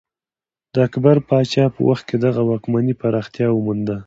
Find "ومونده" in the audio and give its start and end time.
3.51-3.95